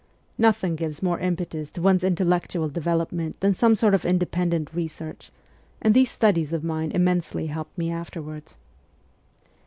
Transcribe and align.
Nothing 0.39 0.75
gives 0.75 0.97
THE 0.97 1.05
CORPS 1.05 1.17
OF 1.17 1.19
PAGES 1.19 1.27
m 1.27 1.27
more 1.27 1.27
impetus 1.31 1.71
to 1.73 1.81
one's 1.83 2.03
intellectual 2.03 2.69
development 2.69 3.39
than 3.39 3.53
some 3.53 3.75
sort 3.75 3.93
of 3.93 4.03
independent 4.03 4.73
research, 4.73 5.31
and 5.79 5.93
these 5.93 6.09
studies 6.09 6.51
of 6.51 6.63
mine 6.63 6.89
immensely 6.91 7.45
helped 7.45 7.77
me 7.77 7.91
afterwards. 7.91 8.57